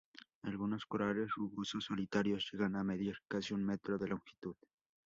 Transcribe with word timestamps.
Algunos 0.41 0.87
corales 0.87 1.29
rugosos 1.35 1.83
solitarios 1.85 2.49
llegan 2.51 2.75
a 2.75 2.83
medir 2.83 3.17
casi 3.27 3.53
un 3.53 3.63
metro 3.63 3.99
de 3.99 4.07
longitud. 4.07 4.55